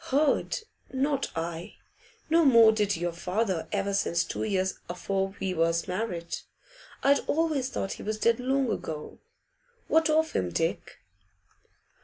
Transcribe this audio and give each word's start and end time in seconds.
'Heard? 0.05 0.61
Not 0.91 1.29
I. 1.35 1.75
No 2.27 2.43
more 2.43 2.71
did 2.71 2.95
your 2.97 3.11
father 3.11 3.67
ever 3.71 3.93
since 3.93 4.23
two 4.23 4.41
years 4.43 4.79
afore 4.89 5.35
we 5.39 5.53
was 5.53 5.87
married. 5.87 6.37
I'd 7.03 7.19
always 7.27 7.69
thought 7.69 7.91
he 7.91 8.01
was 8.01 8.17
dead 8.17 8.39
long 8.39 8.71
ago. 8.71 9.19
What 9.87 10.09
of 10.09 10.31
him, 10.31 10.49
Dick? 10.49 11.01